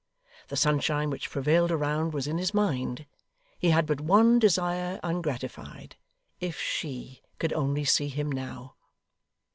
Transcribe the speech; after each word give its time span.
The 0.47 0.55
sunshine 0.55 1.11
which 1.11 1.29
prevailed 1.29 1.69
around 1.69 2.11
was 2.11 2.25
in 2.25 2.39
his 2.39 2.55
mind. 2.55 3.05
He 3.59 3.69
had 3.69 3.85
but 3.85 4.01
one 4.01 4.39
desire 4.39 4.99
ungratified. 5.03 5.95
If 6.39 6.59
she 6.59 7.21
could 7.37 7.53
only 7.53 7.85
see 7.85 8.07
him 8.07 8.31
now! 8.31 8.73